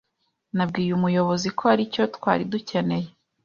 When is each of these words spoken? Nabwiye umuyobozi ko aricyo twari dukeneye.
Nabwiye 0.55 0.91
umuyobozi 0.93 1.47
ko 1.57 1.63
aricyo 1.73 2.03
twari 2.15 2.43
dukeneye. 2.51 3.07